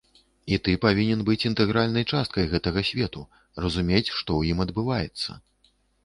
І 0.55 0.57
ты 0.67 0.71
павінен 0.85 1.19
быць 1.25 1.45
інтэгральнай 1.49 2.05
часткай 2.15 2.47
гэтага 2.53 2.83
свету, 2.89 3.21
разумець, 3.65 4.07
што 4.07 4.17
ў 4.17 4.41
ім 4.55 4.65
адбываецца. 4.65 5.37